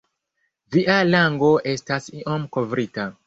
Via 0.75 0.95
lango 1.09 1.53
estas 1.75 2.09
iom 2.23 2.49
kovrita. 2.57 3.09